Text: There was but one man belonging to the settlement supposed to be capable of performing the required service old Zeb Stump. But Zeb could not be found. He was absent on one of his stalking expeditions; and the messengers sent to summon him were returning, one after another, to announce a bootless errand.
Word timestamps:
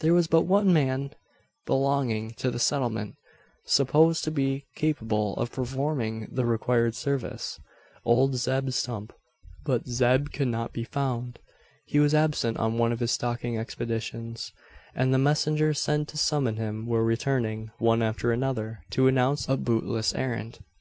There 0.00 0.12
was 0.12 0.26
but 0.26 0.42
one 0.42 0.72
man 0.72 1.12
belonging 1.66 2.32
to 2.32 2.50
the 2.50 2.58
settlement 2.58 3.14
supposed 3.64 4.24
to 4.24 4.32
be 4.32 4.66
capable 4.74 5.36
of 5.36 5.52
performing 5.52 6.26
the 6.32 6.44
required 6.44 6.96
service 6.96 7.60
old 8.04 8.34
Zeb 8.34 8.70
Stump. 8.70 9.12
But 9.62 9.86
Zeb 9.86 10.32
could 10.32 10.48
not 10.48 10.72
be 10.72 10.82
found. 10.82 11.38
He 11.84 12.00
was 12.00 12.12
absent 12.12 12.56
on 12.56 12.76
one 12.76 12.90
of 12.90 12.98
his 12.98 13.12
stalking 13.12 13.56
expeditions; 13.56 14.50
and 14.96 15.14
the 15.14 15.16
messengers 15.18 15.80
sent 15.80 16.08
to 16.08 16.18
summon 16.18 16.56
him 16.56 16.84
were 16.84 17.04
returning, 17.04 17.70
one 17.78 18.02
after 18.02 18.32
another, 18.32 18.80
to 18.90 19.06
announce 19.06 19.48
a 19.48 19.56
bootless 19.56 20.12
errand. 20.12 20.58